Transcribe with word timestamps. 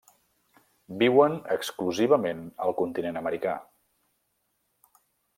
Viuen 1.01 1.35
exclusivament 1.55 2.41
al 2.67 2.73
continent 2.79 3.19
americà. 3.21 3.53